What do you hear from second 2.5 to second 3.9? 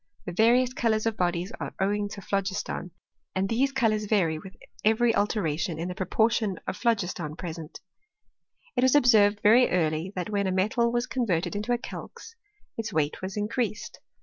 ton, and these